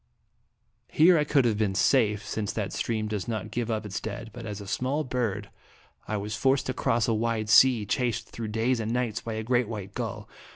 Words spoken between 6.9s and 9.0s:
a wide sea, chased through days and